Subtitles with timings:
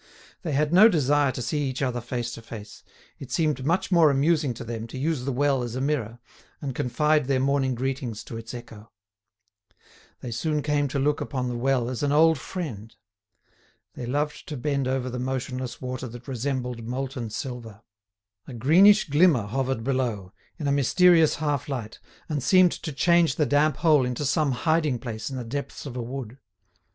[0.41, 2.81] They had no desire to see each other face to face:
[3.19, 6.17] it seemed much more amusing to them to use the well as a mirror,
[6.59, 8.89] and confide their morning greetings to its echo.
[10.21, 12.95] They soon came to look upon the well as an old friend.
[13.93, 17.83] They loved to bend over the motionless water that resembled molten silver.
[18.47, 23.45] A greenish glimmer hovered below, in a mysterious half light, and seemed to change the
[23.45, 26.39] damp hole into some hiding place in the depths of a wood.